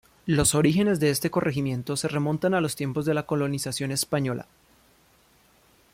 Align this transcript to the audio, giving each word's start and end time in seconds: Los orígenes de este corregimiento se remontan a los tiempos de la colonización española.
Los 0.25 0.55
orígenes 0.55 0.99
de 0.99 1.11
este 1.11 1.29
corregimiento 1.29 1.95
se 1.95 2.07
remontan 2.07 2.55
a 2.55 2.59
los 2.59 2.75
tiempos 2.75 3.05
de 3.05 3.13
la 3.13 3.27
colonización 3.27 3.91
española. 3.91 4.47